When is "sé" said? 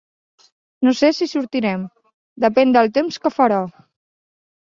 0.99-1.09